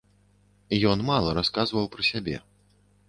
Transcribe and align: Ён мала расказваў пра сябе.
Ён 0.93 1.05
мала 1.09 1.29
расказваў 1.41 1.85
пра 1.97 2.03
сябе. 2.11 2.37